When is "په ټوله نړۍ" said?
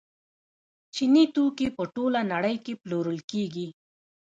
1.77-2.55